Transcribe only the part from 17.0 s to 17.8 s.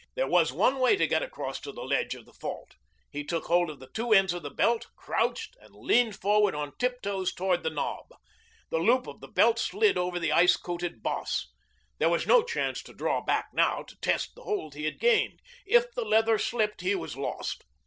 lost.